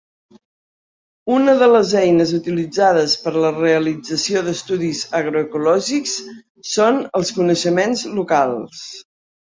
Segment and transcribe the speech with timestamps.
[1.35, 6.19] Una de les eines utilitzades per a la realització d'estudis agroecològics
[6.75, 8.87] són els coneixements locals.